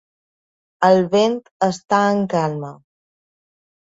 El 0.87 1.01
vent 1.15 1.35
està 1.67 1.99
en 2.13 2.23
calma. 2.31 2.73